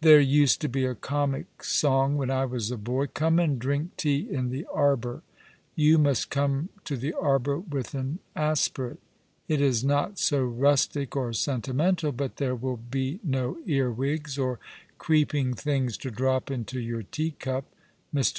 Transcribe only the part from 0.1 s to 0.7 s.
used to